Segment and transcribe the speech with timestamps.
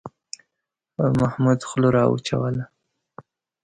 [1.19, 2.63] محمود خوله را وچوله.